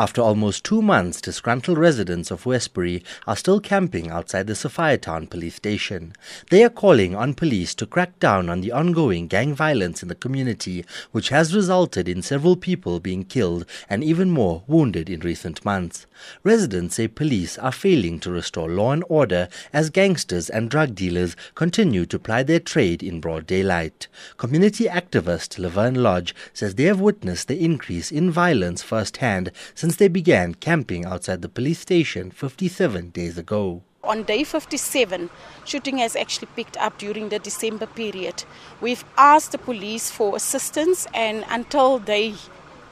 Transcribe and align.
After 0.00 0.22
almost 0.22 0.64
two 0.64 0.80
months, 0.80 1.20
disgruntled 1.20 1.76
residents 1.76 2.30
of 2.30 2.46
Westbury 2.46 3.04
are 3.26 3.36
still 3.36 3.60
camping 3.60 4.10
outside 4.10 4.46
the 4.46 4.54
Sophiatown 4.54 5.28
police 5.28 5.56
station. 5.56 6.14
They 6.48 6.64
are 6.64 6.70
calling 6.70 7.14
on 7.14 7.34
police 7.34 7.74
to 7.74 7.84
crack 7.84 8.18
down 8.18 8.48
on 8.48 8.62
the 8.62 8.72
ongoing 8.72 9.26
gang 9.26 9.54
violence 9.54 10.02
in 10.02 10.08
the 10.08 10.14
community, 10.14 10.86
which 11.12 11.28
has 11.28 11.54
resulted 11.54 12.08
in 12.08 12.22
several 12.22 12.56
people 12.56 12.98
being 12.98 13.24
killed 13.24 13.66
and 13.90 14.02
even 14.02 14.30
more 14.30 14.62
wounded 14.66 15.10
in 15.10 15.20
recent 15.20 15.66
months. 15.66 16.06
Residents 16.44 16.94
say 16.94 17.06
police 17.06 17.58
are 17.58 17.70
failing 17.70 18.18
to 18.20 18.30
restore 18.30 18.70
law 18.70 18.92
and 18.92 19.04
order 19.10 19.48
as 19.70 19.90
gangsters 19.90 20.48
and 20.48 20.70
drug 20.70 20.94
dealers 20.94 21.36
continue 21.54 22.06
to 22.06 22.18
ply 22.18 22.42
their 22.42 22.58
trade 22.58 23.02
in 23.02 23.20
broad 23.20 23.46
daylight. 23.46 24.08
Community 24.38 24.86
activist 24.86 25.58
Laverne 25.58 26.02
Lodge 26.02 26.34
says 26.54 26.76
they 26.76 26.84
have 26.84 27.00
witnessed 27.00 27.48
the 27.48 27.62
increase 27.62 28.10
in 28.10 28.30
violence 28.30 28.82
firsthand 28.82 29.52
since 29.74 29.89
they 29.96 30.08
began 30.08 30.54
camping 30.54 31.04
outside 31.04 31.42
the 31.42 31.48
police 31.48 31.80
station 31.80 32.30
57 32.30 33.10
days 33.10 33.38
ago. 33.38 33.82
On 34.02 34.22
day 34.22 34.44
57, 34.44 35.28
shooting 35.64 35.98
has 35.98 36.16
actually 36.16 36.48
picked 36.56 36.76
up 36.78 36.98
during 36.98 37.28
the 37.28 37.38
December 37.38 37.86
period. 37.86 38.44
We've 38.80 39.04
asked 39.16 39.52
the 39.52 39.58
police 39.58 40.10
for 40.10 40.36
assistance, 40.36 41.06
and 41.12 41.44
until 41.48 41.98
they 41.98 42.34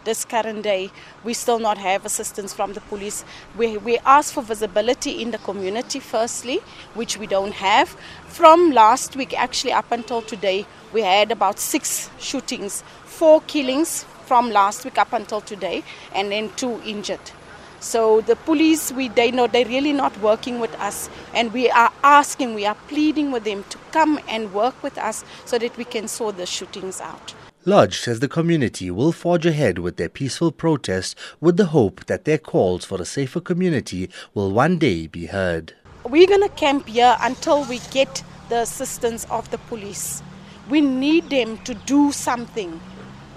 this 0.04 0.24
current 0.24 0.62
day, 0.62 0.90
we 1.24 1.34
still 1.34 1.58
not 1.58 1.76
have 1.76 2.06
assistance 2.06 2.54
from 2.54 2.72
the 2.72 2.80
police. 2.80 3.24
We, 3.56 3.76
we 3.76 3.98
ask 3.98 4.32
for 4.32 4.42
visibility 4.42 5.20
in 5.22 5.32
the 5.32 5.38
community 5.38 6.00
firstly, 6.00 6.60
which 6.94 7.18
we 7.18 7.26
don't 7.26 7.52
have. 7.52 7.90
From 8.26 8.70
last 8.70 9.16
week, 9.16 9.38
actually 9.38 9.72
up 9.72 9.92
until 9.92 10.22
today, 10.22 10.66
we 10.94 11.02
had 11.02 11.30
about 11.30 11.58
six 11.58 12.08
shootings, 12.18 12.82
four 13.04 13.42
killings, 13.42 14.06
from 14.28 14.50
last 14.50 14.84
week 14.84 14.98
up 14.98 15.12
until 15.14 15.40
today, 15.40 15.82
and 16.14 16.30
then 16.30 16.50
two 16.56 16.80
injured. 16.84 17.32
So 17.80 18.20
the 18.20 18.36
police, 18.36 18.92
we 18.92 19.08
they 19.08 19.30
know 19.30 19.46
they're 19.46 19.64
really 19.64 19.92
not 19.92 20.20
working 20.20 20.60
with 20.60 20.74
us, 20.80 21.08
and 21.32 21.52
we 21.52 21.70
are 21.70 21.92
asking, 22.02 22.54
we 22.54 22.66
are 22.66 22.76
pleading 22.88 23.30
with 23.30 23.44
them 23.44 23.64
to 23.70 23.78
come 23.92 24.20
and 24.28 24.52
work 24.52 24.82
with 24.82 24.98
us 24.98 25.24
so 25.44 25.58
that 25.58 25.76
we 25.76 25.84
can 25.84 26.08
sort 26.08 26.36
the 26.36 26.46
shootings 26.46 27.00
out. 27.00 27.34
Lodge 27.64 28.00
says 28.00 28.20
the 28.20 28.28
community 28.28 28.90
will 28.90 29.12
forge 29.12 29.46
ahead 29.46 29.78
with 29.78 29.96
their 29.96 30.08
peaceful 30.08 30.50
protest 30.50 31.16
with 31.40 31.56
the 31.56 31.66
hope 31.66 32.04
that 32.06 32.24
their 32.24 32.38
calls 32.38 32.84
for 32.84 33.00
a 33.00 33.04
safer 33.04 33.40
community 33.40 34.10
will 34.34 34.50
one 34.50 34.78
day 34.78 35.06
be 35.06 35.26
heard. 35.26 35.74
We're 36.04 36.26
going 36.26 36.42
to 36.42 36.48
camp 36.48 36.88
here 36.88 37.16
until 37.20 37.64
we 37.64 37.80
get 37.90 38.22
the 38.48 38.60
assistance 38.60 39.26
of 39.30 39.50
the 39.50 39.58
police. 39.58 40.22
We 40.70 40.80
need 40.80 41.30
them 41.30 41.58
to 41.64 41.74
do 41.74 42.12
something 42.12 42.80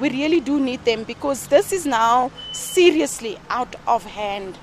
we 0.02 0.09
really 0.09 0.39
do 0.39 0.59
need 0.59 0.83
them 0.83 1.03
because 1.03 1.47
this 1.47 1.71
is 1.71 1.85
now 1.85 2.31
seriously 2.52 3.38
out 3.49 3.75
of 3.88 4.03
hand. 4.03 4.57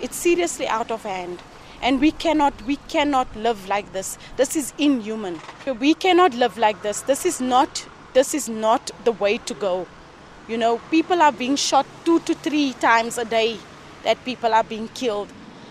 It's 0.00 0.16
seriously 0.16 0.68
out 0.68 0.92
of 0.92 1.02
hand. 1.02 1.42
And 1.82 2.00
we 2.00 2.12
cannot 2.12 2.54
we 2.62 2.76
cannot 2.88 3.34
live 3.36 3.68
like 3.68 3.92
this. 3.92 4.16
This 4.36 4.54
is 4.56 4.72
inhuman. 4.78 5.40
We 5.80 5.92
cannot 5.94 6.34
live 6.34 6.56
like 6.56 6.82
this. 6.82 7.00
This 7.02 7.26
is 7.26 7.40
not 7.40 7.86
this 8.14 8.32
is 8.32 8.48
not 8.48 8.90
the 9.04 9.12
way 9.12 9.38
to 9.38 9.54
go. 9.54 9.86
You 10.48 10.56
know, 10.56 10.78
people 10.90 11.20
are 11.20 11.32
being 11.32 11.56
shot 11.56 11.86
two 12.04 12.20
to 12.20 12.34
three 12.34 12.72
times 12.74 13.18
a 13.18 13.24
day 13.24 13.58
that 14.04 14.24
people 14.24 14.54
are 14.54 14.64
being 14.64 14.88
killed. 14.88 15.28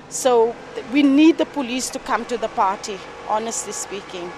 So 0.09 0.55
we 0.91 1.01
need 1.01 1.37
the 1.37 1.45
police 1.45 1.89
to 1.91 1.99
come 1.99 2.25
to 2.25 2.37
the 2.37 2.49
party, 2.49 2.97
honestly 3.29 3.71
speaking. 3.71 4.31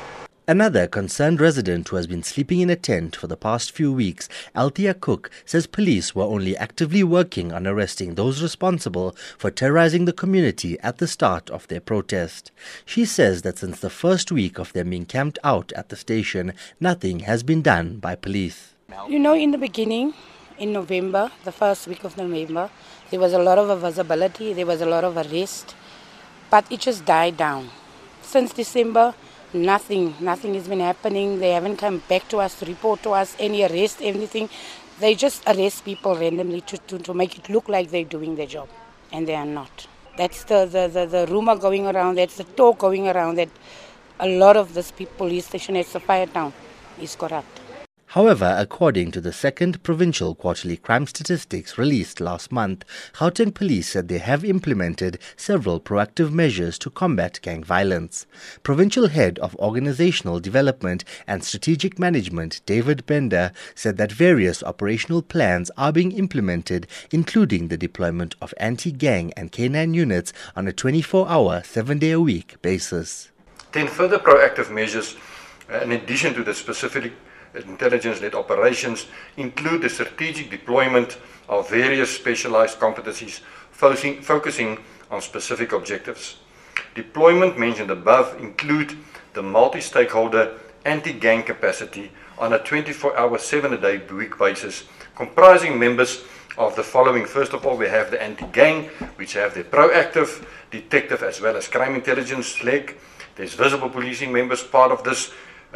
Another 0.49 0.87
concerned 0.87 1.41
resident 1.41 1.89
who 1.89 1.97
has 1.97 2.07
been 2.07 2.23
sleeping 2.23 2.61
in 2.61 2.69
a 2.69 2.77
tent 2.77 3.17
for 3.17 3.27
the 3.27 3.35
past 3.35 3.73
few 3.73 3.91
weeks, 3.91 4.29
Althea 4.55 4.93
Cook, 4.93 5.29
says 5.43 5.67
police 5.67 6.15
were 6.15 6.23
only 6.23 6.55
actively 6.55 7.03
working 7.03 7.51
on 7.51 7.67
arresting 7.67 8.15
those 8.15 8.41
responsible 8.41 9.13
for 9.37 9.51
terrorizing 9.51 10.05
the 10.05 10.13
community 10.13 10.79
at 10.79 10.99
the 10.99 11.07
start 11.07 11.49
of 11.49 11.67
their 11.67 11.81
protest. 11.81 12.51
She 12.85 13.03
says 13.03 13.41
that 13.41 13.57
since 13.57 13.81
the 13.81 13.89
first 13.89 14.31
week 14.31 14.57
of 14.57 14.71
them 14.71 14.91
being 14.91 15.05
camped 15.05 15.37
out 15.43 15.73
at 15.73 15.89
the 15.89 15.97
station, 15.97 16.53
nothing 16.79 17.19
has 17.27 17.43
been 17.43 17.61
done 17.61 17.97
by 17.97 18.15
police. 18.15 18.73
You 19.09 19.19
know, 19.19 19.33
in 19.33 19.51
the 19.51 19.57
beginning, 19.57 20.13
in 20.57 20.71
November, 20.71 21.29
the 21.43 21.51
first 21.51 21.87
week 21.87 22.05
of 22.05 22.15
November, 22.15 22.69
there 23.09 23.19
was 23.19 23.33
a 23.33 23.39
lot 23.39 23.57
of 23.57 23.81
visibility, 23.81 24.53
there 24.53 24.65
was 24.65 24.79
a 24.79 24.85
lot 24.85 25.03
of 25.03 25.17
arrest, 25.17 25.75
but 26.49 26.71
it 26.71 26.79
just 26.79 27.03
died 27.03 27.35
down. 27.35 27.69
Since 28.21 28.53
December, 28.53 29.13
Nothing, 29.53 30.13
nothing 30.19 30.53
has 30.55 30.67
been 30.67 30.81
happening. 30.81 31.39
They 31.39 31.51
haven't 31.51 31.77
come 31.77 32.03
back 32.09 32.27
to 32.29 32.39
us 32.39 32.59
to 32.59 32.65
report 32.65 33.01
to 33.03 33.11
us 33.11 33.35
any 33.39 33.63
arrest, 33.63 33.99
anything. 34.01 34.49
They 34.99 35.15
just 35.15 35.47
arrest 35.47 35.85
people 35.85 36.15
randomly 36.15 36.61
to, 36.61 36.77
to, 36.77 36.99
to 36.99 37.13
make 37.13 37.37
it 37.37 37.49
look 37.49 37.69
like 37.69 37.89
they're 37.89 38.03
doing 38.03 38.35
their 38.35 38.47
job, 38.47 38.67
and 39.11 39.27
they 39.27 39.35
are 39.35 39.45
not. 39.45 39.87
That's 40.17 40.43
the, 40.43 40.65
the, 40.65 40.87
the, 40.87 41.05
the 41.05 41.31
rumor 41.31 41.55
going 41.55 41.85
around, 41.85 42.15
that's 42.15 42.37
the 42.37 42.43
talk 42.43 42.79
going 42.79 43.07
around 43.07 43.35
that 43.35 43.49
a 44.19 44.27
lot 44.27 44.57
of 44.57 44.73
this 44.73 44.91
police 44.91 45.45
station 45.45 45.77
at 45.77 46.33
town. 46.33 46.53
is 46.99 47.15
corrupt. 47.15 47.66
However, 48.11 48.55
according 48.57 49.11
to 49.11 49.21
the 49.21 49.33
second 49.33 49.83
provincial 49.83 50.33
quarterly 50.33 50.77
crime 50.77 51.07
statistics 51.07 51.77
released 51.77 52.21
last 52.21 52.53
month, 52.53 52.85
Gauteng 53.15 53.53
police 53.53 53.89
said 53.89 54.07
they 54.07 54.19
have 54.19 54.45
implemented 54.45 55.19
several 55.35 55.81
proactive 55.81 56.31
measures 56.31 56.79
to 56.79 56.89
combat 56.89 57.37
gang 57.41 57.65
violence. 57.65 58.25
Provincial 58.63 59.09
head 59.09 59.37
of 59.39 59.57
organizational 59.57 60.39
development 60.39 61.03
and 61.27 61.43
strategic 61.43 61.99
management, 61.99 62.61
David 62.65 63.05
Bender, 63.05 63.51
said 63.75 63.97
that 63.97 64.13
various 64.13 64.63
operational 64.63 65.21
plans 65.21 65.69
are 65.75 65.91
being 65.91 66.13
implemented, 66.13 66.87
including 67.11 67.67
the 67.67 67.77
deployment 67.77 68.35
of 68.41 68.53
anti-gang 68.55 69.33
and 69.35 69.51
canine 69.51 69.93
units 69.93 70.31
on 70.55 70.65
a 70.65 70.71
24-hour, 70.71 71.59
7-day-a-week 71.59 72.61
basis. 72.61 73.31
Ten 73.73 73.87
further 73.87 74.17
proactive 74.17 74.73
measures, 74.73 75.17
uh, 75.69 75.79
in 75.79 75.91
addition 75.91 76.33
to 76.33 76.43
the 76.43 76.53
specific 76.53 77.11
intelligence-led 77.55 78.35
operations 78.35 79.07
include 79.37 79.81
the 79.81 79.89
strategic 79.89 80.49
deployment 80.49 81.17
of 81.49 81.69
various 81.69 82.13
specialized 82.13 82.79
competencies 82.79 83.41
focusing 83.71 84.77
on 85.09 85.21
specific 85.21 85.71
objectives. 85.71 86.37
Deployment 86.95 87.57
mentioned 87.57 87.91
above 87.91 88.39
include 88.39 88.97
the 89.33 89.41
multi-stakeholder 89.41 90.57
anti-gang 90.85 91.43
capacity 91.43 92.11
on 92.37 92.53
a 92.53 92.59
24-hour, 92.59 93.37
7-a-day 93.37 94.13
week 94.13 94.37
basis, 94.37 94.83
comprising 95.15 95.77
members 95.79 96.23
of 96.57 96.75
the 96.75 96.83
following. 96.83 97.25
First 97.25 97.53
of 97.53 97.65
all, 97.65 97.77
we 97.77 97.87
have 97.87 98.11
the 98.11 98.21
anti-gang, 98.21 98.85
which 99.15 99.33
have 99.33 99.53
the 99.53 99.63
proactive, 99.63 100.45
detective, 100.71 101.23
as 101.23 101.39
well 101.39 101.55
as 101.55 101.67
crime 101.67 101.95
intelligence 101.95 102.63
leg. 102.63 102.97
There's 103.35 103.53
visible 103.53 103.89
policing 103.89 104.31
members 104.33 104.63
part 104.63 104.91
of 104.91 105.03
this 105.03 105.31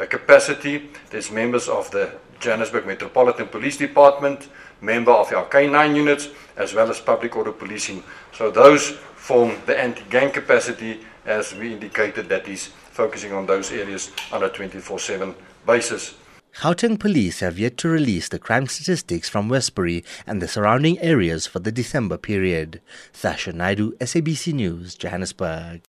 capacity. 0.10 0.90
There's 1.10 1.32
members 1.32 1.68
of 1.68 1.92
the 1.92 2.12
Johannesburg 2.40 2.88
Metropolitan 2.88 3.48
Police 3.48 3.78
Department, 3.78 4.50
member 4.82 5.12
of 5.12 5.32
our 5.32 5.46
K9 5.46 5.96
units, 5.96 6.30
as 6.58 6.74
well 6.74 6.90
as 6.90 7.00
public 7.00 7.36
order 7.36 7.52
policing. 7.52 8.04
So 8.34 8.50
those 8.50 8.90
form 9.16 9.56
the 9.66 9.80
anti-gang 9.80 10.32
capacity 10.32 11.02
as 11.26 11.54
we 11.54 11.74
indicated 11.74 12.30
that 12.30 12.48
is 12.48 12.68
focusing 12.92 13.32
on 13.34 13.46
those 13.46 13.72
areas 13.72 14.12
on 14.32 14.44
a 14.44 14.50
24-7 14.50 15.36
basis. 15.66 16.16
Gauteng 16.56 17.00
police 17.00 17.40
have 17.40 17.58
yet 17.58 17.78
to 17.78 17.88
release 17.88 18.28
the 18.28 18.40
crime 18.40 18.68
statistics 18.68 19.30
from 19.30 19.48
Westbury 19.48 20.04
and 20.28 20.42
the 20.42 20.48
surrounding 20.48 21.00
areas 21.00 21.48
for 21.48 21.60
the 21.60 21.72
December 21.72 22.18
period. 22.18 22.82
Sasha 23.14 23.54
Naidu, 23.54 23.94
SABC 24.00 24.54
News, 24.54 24.96
Johannesburg. 24.96 25.82